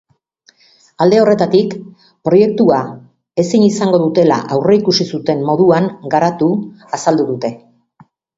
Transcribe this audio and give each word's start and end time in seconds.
Alde 1.03 1.17
horretatik, 1.23 1.75
proiektua 2.29 2.79
ezin 3.43 3.67
izango 3.67 3.99
dela 4.21 4.41
aurreikusi 4.57 5.07
zuten 5.19 5.45
moduan 5.51 5.91
garatu 6.17 6.51
azaldu 7.01 7.29
dute. 7.31 7.55